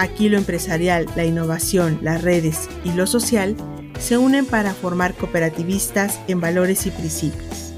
[0.00, 3.54] Aquí lo empresarial, la innovación, las redes y lo social
[3.98, 7.74] se unen para formar cooperativistas en valores y principios.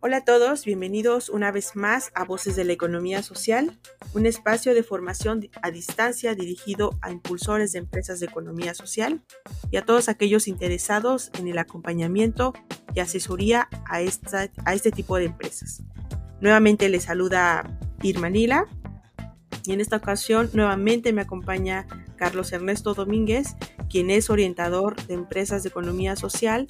[0.00, 3.78] Hola a todos, bienvenidos una vez más a Voces de la Economía Social,
[4.14, 9.20] un espacio de formación a distancia dirigido a impulsores de empresas de economía social
[9.70, 12.54] y a todos aquellos interesados en el acompañamiento
[12.94, 15.82] y asesoría a, esta, a este tipo de empresas.
[16.40, 18.30] Nuevamente les saluda Irma
[19.66, 23.56] y en esta ocasión nuevamente me acompaña Carlos Ernesto Domínguez,
[23.90, 26.66] quien es orientador de empresas de economía social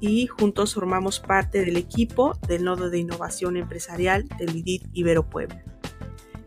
[0.00, 5.62] y juntos formamos parte del equipo del Nodo de Innovación Empresarial del IDIT Ibero Puebla.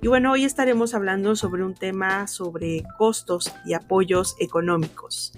[0.02, 5.34] Y bueno, hoy estaremos hablando sobre un tema sobre costos y apoyos económicos.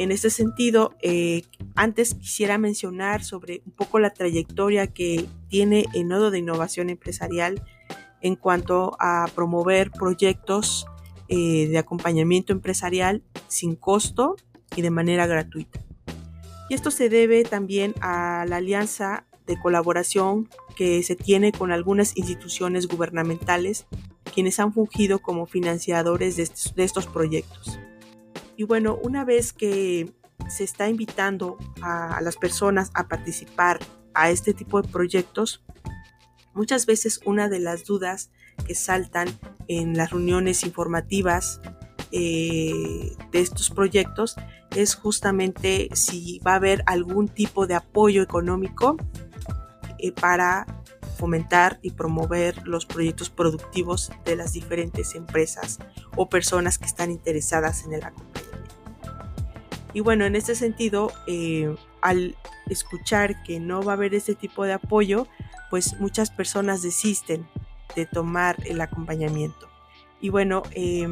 [0.00, 1.42] En este sentido, eh,
[1.74, 7.62] antes quisiera mencionar sobre un poco la trayectoria que tiene el Nodo de Innovación Empresarial
[8.22, 10.86] en cuanto a promover proyectos
[11.28, 14.36] eh, de acompañamiento empresarial sin costo
[14.74, 15.80] y de manera gratuita.
[16.70, 22.16] Y esto se debe también a la alianza de colaboración que se tiene con algunas
[22.16, 23.84] instituciones gubernamentales
[24.32, 27.78] quienes han fungido como financiadores de estos, proyectos.
[28.60, 30.12] Y bueno, una vez que
[30.50, 33.78] se está invitando a, las personas a participar
[34.12, 35.64] a este tipo de proyectos,
[36.52, 38.30] muchas veces una de las dudas
[38.66, 39.28] que saltan
[39.66, 41.62] en las reuniones informativas
[42.12, 44.36] eh, de estos proyectos
[44.76, 48.98] es justamente si va a haber algún tipo de apoyo económico
[49.96, 50.66] eh, para
[51.16, 55.78] fomentar y promover los proyectos productivos de las diferentes empresas
[56.14, 58.29] o personas que están interesadas en el acompañamiento.
[59.92, 62.36] Y bueno, en este sentido, eh, al
[62.68, 65.26] escuchar que no va a haber ese tipo de apoyo,
[65.70, 67.46] pues muchas personas desisten
[67.96, 69.68] de tomar el acompañamiento.
[70.20, 71.08] Y bueno, eh,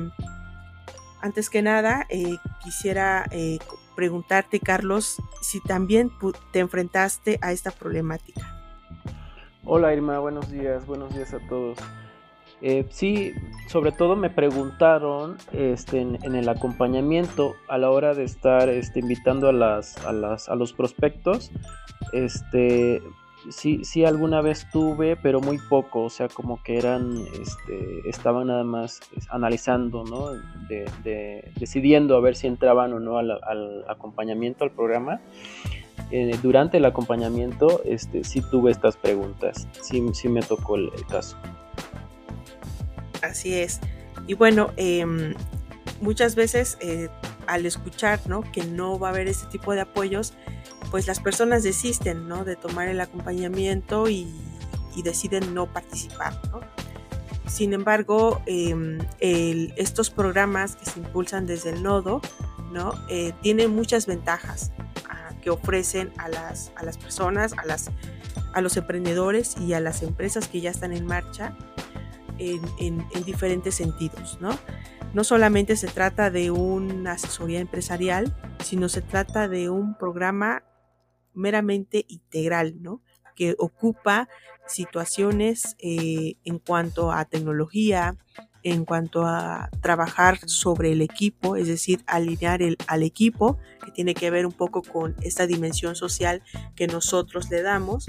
[1.20, 3.58] antes que nada, eh, quisiera eh,
[3.96, 6.10] preguntarte, Carlos, si también
[6.52, 8.54] te enfrentaste a esta problemática.
[9.64, 11.78] Hola Irma, buenos días, buenos días a todos.
[12.60, 13.32] Eh, sí,
[13.68, 19.48] sobre todo me preguntaron este, en, el acompañamiento a la hora de estar este, invitando
[19.48, 21.52] a, las, a, las, a los prospectos,
[22.12, 23.00] este,
[23.50, 28.48] sí, sí alguna vez tuve, pero muy poco, o sea, como que eran, este, estaban
[28.48, 30.32] nada más analizando, ¿no?
[30.68, 35.20] De, decidiendo a ver si entraban o no al, acompañamiento, al programa.
[36.10, 41.36] Eh, durante el acompañamiento, este, sí tuve estas preguntas, sí, sí me tocó el, caso.
[43.28, 43.80] Así es.
[44.26, 45.34] Y bueno, em,
[46.00, 47.08] muchas veces eh,
[47.46, 48.42] al escuchar, ¿no?
[48.52, 50.34] Que no va a haber ese tipo de apoyos,
[50.90, 52.44] pues las personas desisten ¿no?
[52.44, 54.28] de tomar el acompañamiento y,
[55.04, 56.40] deciden no participar.
[57.46, 62.20] Sin embargo, em, estos programas que se impulsan desde el nodo
[62.72, 62.92] ¿no?
[63.08, 64.72] Eh, tienen muchas ventajas
[65.08, 67.90] ah, que ofrecen a las, a las personas, a, las,
[68.52, 71.56] a los emprendedores y a las empresas que ya están en marcha
[72.38, 74.38] en, en diferentes sentidos.
[74.40, 74.50] ¿no?
[75.14, 80.64] no solamente se trata de una asesoría empresarial, sino se trata de un programa
[81.34, 83.00] meramente integral, ¿no?
[83.34, 84.28] Que ocupa
[84.66, 88.16] situaciones eh, en cuanto a tecnología,
[88.62, 94.14] en cuanto a trabajar sobre el equipo, es decir, alinear el, al equipo, que tiene
[94.14, 96.42] que ver un poco con esta dimensión social
[96.74, 98.08] que nosotros le damos.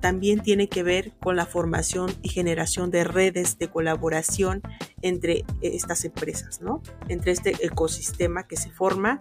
[0.00, 4.62] También tiene que ver con la formación y generación de redes de colaboración
[5.02, 6.82] entre estas empresas, ¿no?
[7.08, 9.20] Entre este ecosistema que se forma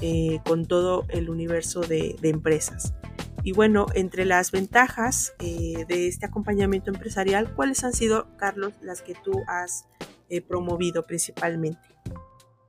[0.00, 2.94] eh, con todo el universo de, empresas.
[3.42, 9.02] Y bueno, entre las ventajas eh, de este acompañamiento empresarial, ¿cuáles han sido, Carlos, las
[9.02, 9.86] que tú has
[10.28, 11.80] eh, promovido principalmente?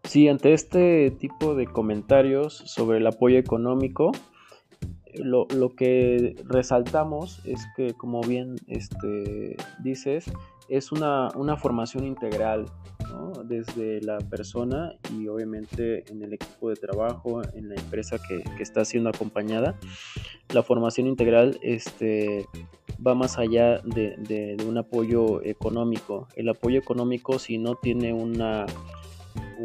[0.03, 4.11] Sí, ante este tipo de comentarios sobre el apoyo económico,
[5.23, 10.25] lo, lo, que resaltamos es que, como bien este, dices,
[10.67, 12.65] es una, una formación integral,
[13.45, 18.63] desde la persona y obviamente en el equipo de trabajo, en la empresa que, que
[18.63, 19.75] está siendo acompañada.
[20.53, 22.45] La formación integral este,
[23.05, 26.27] va más allá de, un apoyo económico.
[26.35, 28.65] El apoyo económico si no tiene una,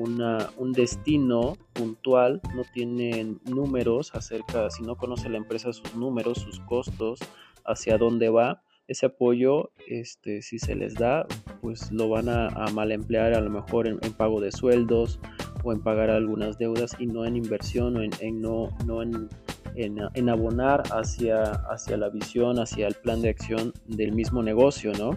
[0.04, 6.60] un destino puntual, no tiene números acerca, si no conoce la empresa sus números, sus
[6.60, 7.20] costos,
[7.64, 11.26] hacia dónde va, ese apoyo, este, si se les da,
[11.62, 15.18] pues lo van a, mal emplear a lo mejor en, pago de sueldos
[15.62, 19.28] o en pagar algunas deudas y no en inversión o en, no, no en,
[19.74, 25.16] en, abonar hacia, hacia la visión, hacia el plan de acción del mismo negocio, ¿no?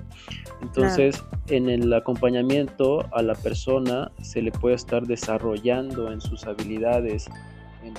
[0.62, 7.28] Entonces, en el acompañamiento a la persona se le puede estar desarrollando en sus habilidades,
[7.84, 7.94] en,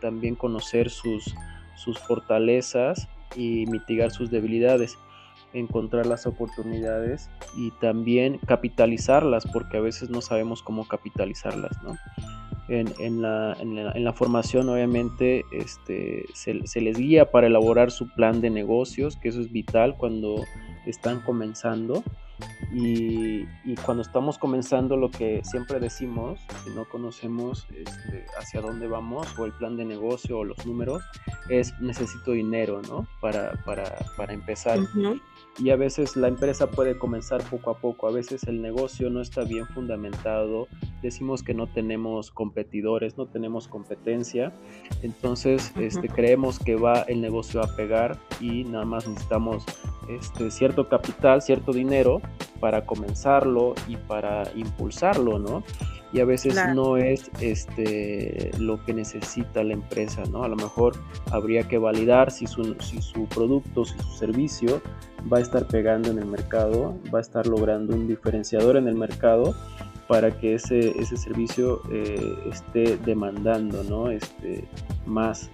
[0.00, 1.34] también conocer sus,
[1.76, 4.98] sus fortalezas y mitigar sus debilidades,
[5.54, 11.96] encontrar las oportunidades y también capitalizarlas, porque a veces no sabemos cómo capitalizarlas, ¿no?
[12.68, 18.40] En, la, en, la, formación obviamente este, se, se, les guía para elaborar su plan
[18.40, 20.42] de negocios, que eso es vital cuando
[20.86, 22.02] están comenzando
[22.72, 23.44] y,
[23.84, 29.44] cuando estamos comenzando lo que siempre decimos, si no conocemos este, hacia dónde vamos o
[29.44, 31.02] el plan de negocio o los números,
[31.48, 33.06] es necesito dinero, ¿no?
[33.20, 33.84] Para, para,
[34.16, 34.78] para empezar.
[35.58, 39.20] Y a veces la empresa puede comenzar poco a poco, a veces el negocio no
[39.20, 40.66] está bien fundamentado,
[41.04, 44.52] decimos que no tenemos competidores, no tenemos competencia,
[45.02, 49.64] entonces este, creemos que va el negocio a pegar y nada más necesitamos
[50.08, 52.22] este, cierto capital, cierto dinero
[52.58, 55.62] para comenzarlo y para impulsarlo, ¿no?
[56.14, 60.44] Y a veces no es este, lo que necesita la empresa, ¿no?
[60.44, 60.96] A lo mejor
[61.32, 64.80] habría que validar si su, si su producto, si su servicio
[65.30, 68.94] va a estar pegando en el mercado, va a estar logrando un diferenciador en el
[68.94, 69.54] mercado
[70.08, 74.10] para que ese, ese servicio eh, esté demandando ¿no?
[74.10, 74.64] este,
[75.06, 75.50] más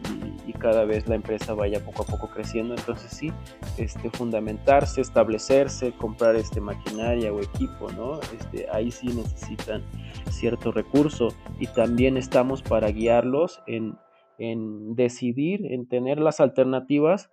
[0.46, 2.74] y, cada vez la empresa vaya poco a poco creciendo.
[2.74, 3.32] Entonces sí,
[3.78, 8.20] este, fundamentarse, establecerse, comprar este, maquinaria o equipo, ¿no?
[8.38, 9.82] este, ahí sí necesitan
[10.30, 13.96] cierto recurso y también estamos para guiarlos en,
[14.36, 17.30] en decidir, en tener las alternativas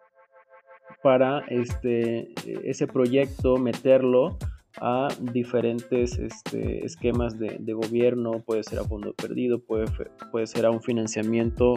[1.03, 2.33] para este,
[2.63, 4.37] ese proyecto, meterlo
[4.81, 9.85] a diferentes este, esquemas de, gobierno, puede ser a fondo perdido, puede,
[10.31, 11.75] puede ser a un financiamiento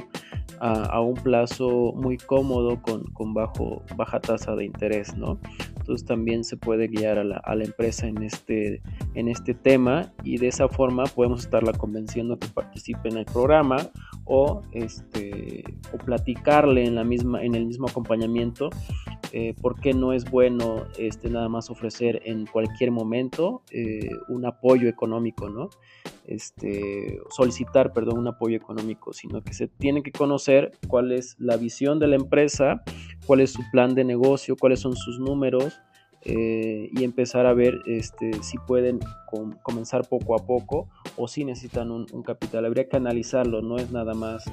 [0.60, 5.38] a, un plazo muy cómodo con, con, bajo, baja tasa de interés, ¿no?
[5.78, 8.82] Entonces también se puede guiar a la, a la, empresa en este,
[9.14, 13.90] en este tema y de esa forma podemos estarla convenciendo que participe en el programa
[14.32, 18.70] o, este, o platicarle en, la misma, en el mismo acompañamiento
[19.32, 24.46] eh, por qué no es bueno este, nada más ofrecer en cualquier momento eh, un
[24.46, 25.70] apoyo económico, ¿no?
[26.26, 31.56] Este, solicitar, perdón, un apoyo económico, sino que se tiene que conocer cuál es la
[31.56, 32.82] visión de la empresa,
[33.26, 35.80] cuál es su plan de negocio, cuáles son sus números,
[36.22, 39.00] eh, y empezar a ver este, si pueden
[39.62, 42.66] comenzar poco a poco o si necesitan un, capital.
[42.66, 44.44] Habría que analizarlo, no es nada más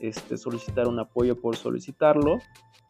[0.00, 2.40] este, solicitar un apoyo por solicitarlo,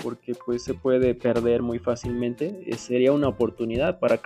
[0.03, 2.63] porque pues se puede perder muy fácilmente.
[2.67, 4.19] Eh, sería una oportunidad para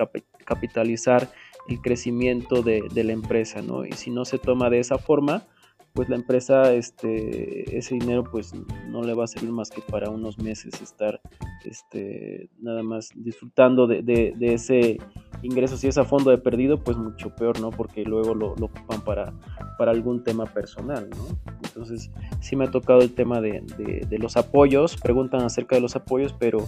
[0.44, 1.28] capitalizar
[1.68, 3.84] el crecimiento de, de, la empresa, ¿no?
[3.84, 5.48] Y si no se toma de esa forma,
[5.96, 8.52] pues la empresa, este, ese dinero pues
[8.86, 11.22] no le va a servir más que para unos meses estar,
[11.64, 14.98] este, nada más disfrutando de, ese
[15.42, 15.78] ingreso.
[15.78, 17.70] Si es a fondo de perdido, pues mucho peor, ¿no?
[17.70, 19.32] Porque luego lo, ocupan para,
[19.78, 21.54] para algún tema personal, ¿no?
[21.64, 22.10] Entonces,
[22.40, 23.62] sí me ha tocado el tema de,
[24.06, 26.58] de, los apoyos, preguntan acerca de los apoyos, pero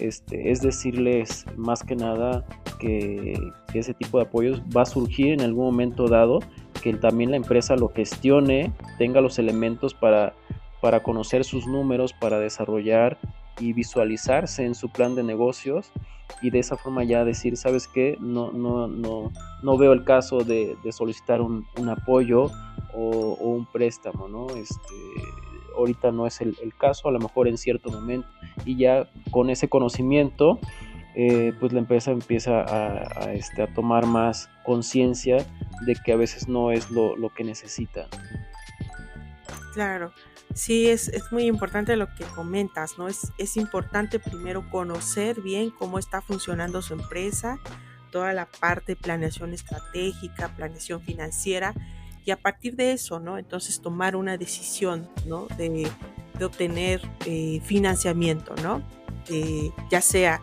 [0.00, 2.46] este, es decirles más que nada
[2.78, 3.34] que
[3.74, 6.40] ese tipo de apoyos va a surgir en algún momento dado
[6.82, 10.34] que también la empresa lo gestione, tenga los elementos para,
[10.80, 13.18] para conocer sus números, para desarrollar
[13.58, 15.92] y visualizarse en su plan de negocios
[16.42, 18.16] y de esa forma ya decir, ¿sabes qué?
[18.20, 19.32] No, no, no,
[19.62, 22.50] no veo el caso de, solicitar un, apoyo
[22.94, 24.48] o, un préstamo, ¿no?
[24.50, 24.94] Este,
[25.76, 28.28] ahorita no es el, caso, a lo mejor en cierto momento
[28.64, 30.58] y ya con ese conocimiento
[31.14, 35.44] eh, pues la empresa empieza a, este, a tomar más conciencia
[35.86, 38.06] de que a veces no es lo, que necesita.
[39.74, 40.12] Claro,
[40.54, 43.08] sí, es, es, muy importante lo que comentas, ¿no?
[43.08, 47.58] Es, es importante primero conocer bien cómo está funcionando su empresa,
[48.10, 51.74] toda la parte de planeación estratégica, planeación financiera,
[52.24, 53.38] y a partir de eso, ¿no?
[53.38, 55.46] Entonces tomar una decisión, ¿no?
[55.56, 55.90] De,
[56.38, 58.82] de obtener eh, financiamiento, ¿no?
[59.28, 60.40] Eh, ya sea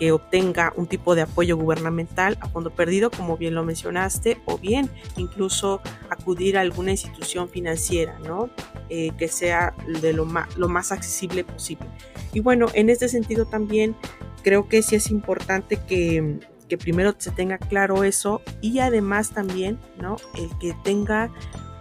[0.00, 4.56] que obtenga un tipo de apoyo gubernamental a fondo perdido, como bien lo mencionaste, o
[4.56, 4.88] bien
[5.18, 8.48] incluso acudir a alguna institución financiera, ¿no?
[8.88, 11.86] Eh, que sea de lo más, lo más accesible posible.
[12.32, 13.94] Y bueno, en este sentido también
[14.42, 19.78] creo que sí es importante que, que primero se tenga claro eso y además también,
[20.00, 20.16] ¿no?
[20.34, 21.30] El que tenga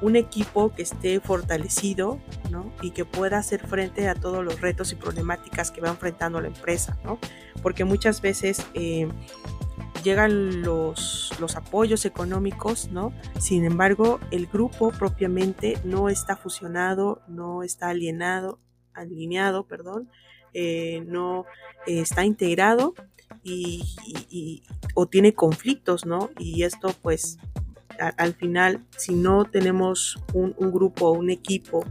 [0.02, 2.72] un equipo que esté fortalecido ¿no?
[2.82, 6.48] y que pueda hacer frente a todos los retos y problemáticas que va enfrentando la
[6.48, 7.20] empresa, ¿no?
[7.62, 9.10] porque muchas veces eh,
[10.04, 13.14] llegan los, los, apoyos económicos, ¿no?
[13.40, 18.60] sin embargo el grupo propiamente no está fusionado, no está alienado,
[18.94, 20.10] alineado, perdón,
[20.54, 21.46] eh, no
[21.86, 22.94] eh, está integrado
[23.44, 24.64] y,
[24.96, 26.30] o tiene conflictos, ¿no?
[26.38, 27.38] Y esto pues
[28.00, 31.86] al final, si no tenemos un, grupo o un equipo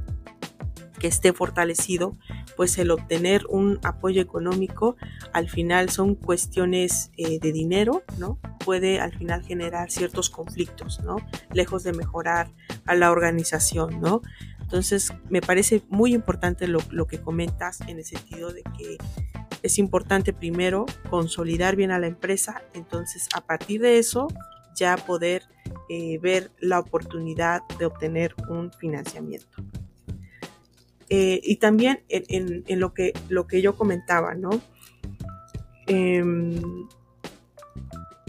[0.98, 2.16] que esté fortalecido,
[2.56, 4.96] pues el obtener un apoyo económico
[5.32, 8.40] al final son cuestiones eh, de dinero, ¿no?
[8.64, 11.16] Puede al final generar ciertos conflictos, ¿no?
[11.52, 12.50] Lejos de mejorar
[12.84, 14.22] a la organización, ¿no?
[14.60, 18.98] Entonces, me parece muy importante lo, lo que comentas en el sentido de que
[19.62, 24.28] es importante primero consolidar bien a la empresa, entonces a partir de eso
[24.74, 25.42] ya poder
[25.88, 29.62] eh, ver la oportunidad de obtener un financiamiento.
[31.10, 34.50] Eh, y también en, lo, que, lo que yo comentaba, ¿no?
[35.86, 36.60] Em,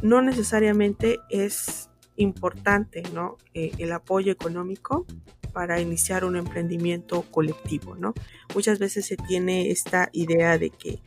[0.01, 3.37] no necesariamente es importante ¿no?
[3.53, 5.05] Eh, el apoyo económico
[5.53, 8.13] para iniciar un emprendimiento colectivo, ¿no?
[8.53, 10.99] Muchas veces se tiene esta idea de que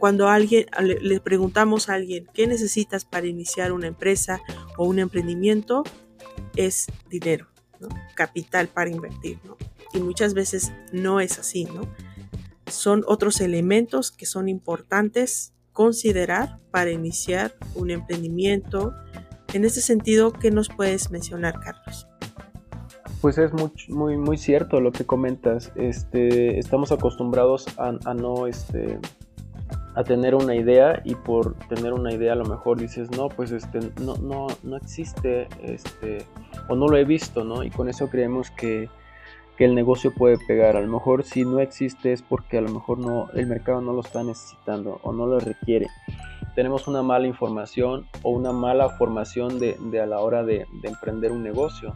[0.00, 4.40] cuando alguien le, preguntamos a alguien qué necesitas para iniciar una empresa
[4.78, 5.84] o un emprendimiento,
[6.56, 7.48] es dinero,
[8.16, 9.38] capital para invertir.
[9.92, 11.66] Y muchas veces no es así.
[11.66, 11.82] ¿no?
[12.66, 18.94] Son otros elementos que son importantes considerar para iniciar un emprendimiento.
[19.52, 22.08] En ese sentido, ¿qué nos puedes mencionar, Carlos?
[23.20, 25.72] Pues es muy, muy, muy cierto lo que comentas.
[25.74, 28.98] Este, estamos acostumbrados a, a no este,
[29.94, 33.50] a tener una idea y por tener una idea a lo mejor dices, no, pues
[33.50, 36.24] este, no, no, no existe, este,
[36.68, 37.64] o no lo he visto, ¿no?
[37.64, 38.88] Y con eso creemos que,
[39.56, 40.76] que, el negocio puede pegar.
[40.76, 43.92] A lo mejor si no existe es porque a lo mejor no, el mercado no
[43.92, 45.88] lo está necesitando o no lo requiere.
[46.54, 50.88] Tenemos una mala información o una mala formación de, de a la hora de, de
[50.88, 51.94] emprender un negocio.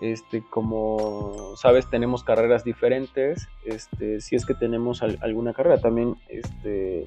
[0.00, 3.48] Este, como sabes, tenemos carreras diferentes.
[3.64, 7.06] Este, si es que tenemos alguna carrera, también este,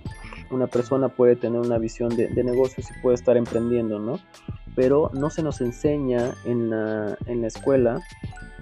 [0.52, 4.20] una persona puede tener una visión de, negocios y puede estar emprendiendo, ¿no?
[4.76, 8.00] Pero no se nos enseña en la, escuela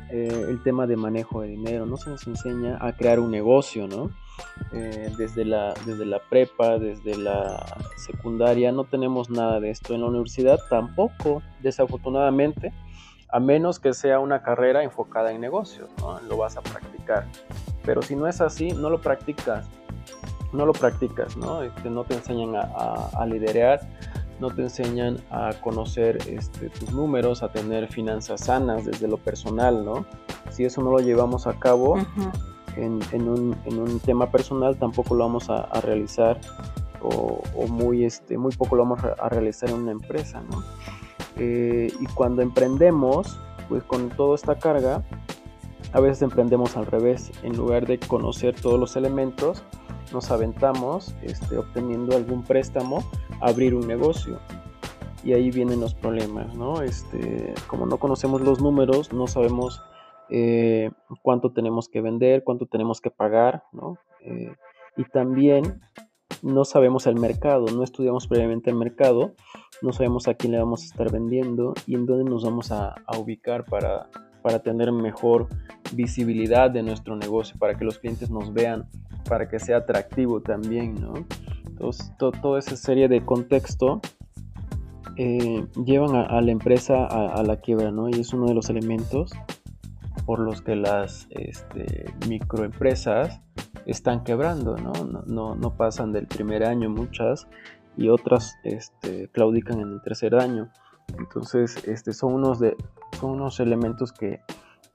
[0.09, 3.87] eh, el tema de manejo de dinero, no se nos enseña a crear un negocio,
[3.87, 4.11] ¿no?
[4.71, 5.73] Eh, desde la
[6.29, 7.65] prepa, desde la
[7.97, 9.93] secundaria, no tenemos nada de esto.
[9.93, 12.71] En la universidad tampoco, desafortunadamente
[13.31, 16.19] a menos que sea una carrera enfocada en negocios, ¿no?
[16.21, 17.25] Lo vas a practicar.
[17.83, 19.67] Pero si no es así, no lo practicas.
[20.51, 21.63] No lo practicas, ¿no?
[21.63, 23.79] Este, no te enseñan a, liderar,
[24.41, 29.85] no te enseñan a conocer este, tus números, a tener finanzas sanas desde lo personal,
[29.85, 30.05] ¿no?
[30.49, 31.97] Si eso no lo llevamos a cabo
[32.75, 36.37] en, un, tema personal, tampoco lo vamos a, realizar
[37.01, 40.61] o, muy, este, muy poco lo vamos a realizar en una empresa, ¿no?
[41.37, 45.03] Eh, y cuando emprendemos, pues con toda esta carga,
[45.93, 47.31] a veces emprendemos al revés.
[47.43, 49.63] En lugar de conocer todos los elementos,
[50.13, 53.03] nos aventamos este, obteniendo algún préstamo
[53.39, 54.39] a abrir un negocio.
[55.23, 56.81] Y ahí vienen los problemas, ¿no?
[56.81, 59.83] Este, como no conocemos los números, no sabemos
[60.29, 60.89] eh,
[61.21, 63.97] cuánto tenemos que vender, cuánto tenemos que pagar, ¿no?
[64.21, 64.55] Eh,
[64.97, 65.81] y también
[66.41, 69.33] no sabemos el mercado, no estudiamos previamente el mercado,
[69.81, 72.95] no sabemos a quién le vamos a estar vendiendo y en dónde nos vamos a,
[73.17, 74.09] ubicar para,
[74.41, 75.47] para tener mejor
[75.93, 78.87] visibilidad de nuestro negocio, para que los clientes nos vean,
[79.27, 81.13] para que sea atractivo también, ¿no?
[81.67, 84.01] Entonces, toda esa serie de contexto
[85.17, 88.09] eh, llevan a, la empresa a, la quiebra, ¿no?
[88.09, 89.31] Y es uno de los elementos
[90.25, 93.41] por los que las este, microempresas
[93.85, 94.91] están quebrando, ¿no?
[95.25, 97.47] No, no pasan del primer año muchas
[97.97, 100.69] y otras este, claudican en el tercer año.
[101.17, 102.75] Entonces, este, son, unos de,
[103.19, 104.41] son unos elementos que,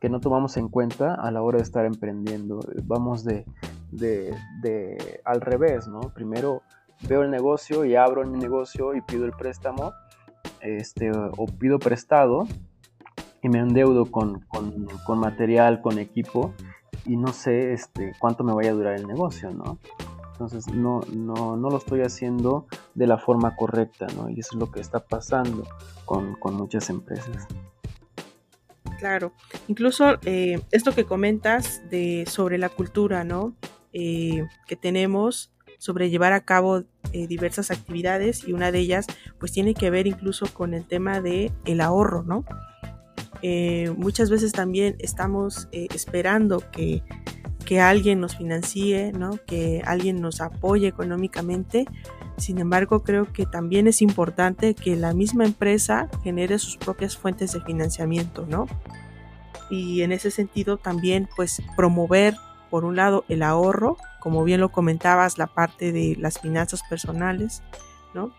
[0.00, 2.61] que no tomamos en cuenta a la hora de estar emprendiendo.
[2.85, 3.45] Vamos de,
[3.90, 6.00] de, de, al revés, ¿no?
[6.14, 6.62] Primero
[7.09, 9.93] veo el negocio y abro mi negocio y pido el préstamo
[10.61, 12.47] este, o pido prestado
[13.43, 16.55] y me endeudo con, con, con material, con equipo
[17.07, 19.79] y no sé este, cuánto me vaya a durar el negocio, ¿no?
[20.33, 24.29] Entonces no, no, no, lo estoy haciendo de la forma correcta, ¿no?
[24.29, 25.67] Y eso es lo que está pasando
[26.05, 27.47] con, muchas empresas.
[28.99, 29.33] Claro,
[29.67, 33.55] incluso eh, esto que comentas de, sobre la cultura, ¿no?
[33.93, 36.83] Eh, que tenemos sobre llevar a cabo
[37.13, 39.07] eh, diversas actividades y una de ellas
[39.39, 42.45] pues tiene que ver incluso con el tema de el ahorro, ¿no?
[43.43, 47.02] Eh, muchas veces también estamos eh, esperando que,
[47.64, 49.38] que, alguien nos financie, ¿no?
[49.47, 51.87] que alguien nos apoye económicamente.
[52.37, 57.52] Sin embargo, creo que también es importante que la misma empresa genere sus propias fuentes
[57.52, 58.66] de financiamiento, ¿no?
[59.71, 62.37] Y en ese sentido también, pues, promover,
[62.71, 67.62] por un lado, el ahorro, como bien lo comentabas, la parte de las finanzas personales,
[68.12, 68.33] ¿no?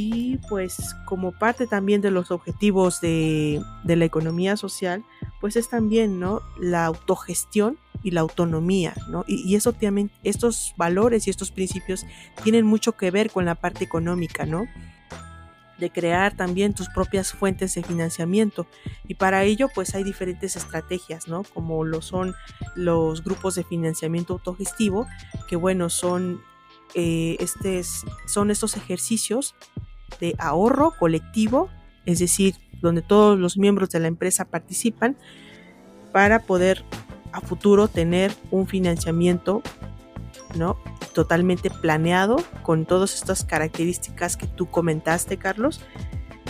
[0.00, 5.04] Y pues como parte también de los objetivos de, la economía social,
[5.40, 6.40] pues es también, ¿no?
[6.56, 9.24] La autogestión y la autonomía, ¿no?
[9.26, 12.06] Y, eso también, estos valores y estos principios
[12.44, 14.66] tienen mucho que ver con la parte económica, ¿no?
[15.78, 18.66] de crear también tus propias fuentes de financiamiento
[19.06, 22.34] y para ello pues hay diferentes estrategias no como lo son
[22.74, 25.06] los grupos de financiamiento autogestivo
[25.48, 26.42] que bueno son
[26.96, 27.36] eh,
[28.26, 29.54] son estos ejercicios
[30.20, 31.68] de ahorro colectivo,
[32.06, 35.16] es decir, donde todos los miembros de la empresa participan
[36.12, 36.84] para poder
[37.32, 39.62] a futuro tener un financiamiento
[40.56, 40.78] ¿no?
[41.12, 45.80] totalmente planeado con todas estas características que tú comentaste, Carlos,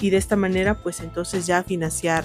[0.01, 2.25] y de esta manera, pues entonces ya financiar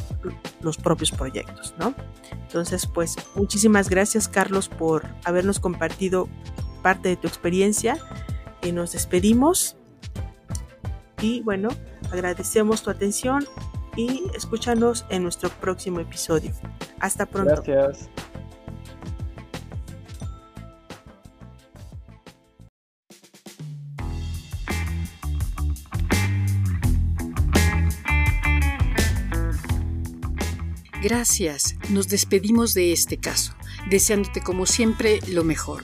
[0.62, 1.96] los propios proyectos, ¿no?
[2.32, 6.30] Entonces, pues muchísimas gracias, Carlos, por habernos compartido
[6.84, 7.98] parte de tu experiencia.
[8.62, 9.76] Y nos despedimos
[11.24, 11.70] y bueno,
[12.12, 13.48] agradecemos tu atención
[13.96, 16.52] y escúchanos en nuestro próximo episodio.
[17.00, 17.64] Hasta pronto.
[17.66, 18.10] Gracias.
[31.02, 31.76] Gracias.
[31.90, 33.54] Nos despedimos de este caso,
[33.90, 35.84] deseándote como siempre lo mejor.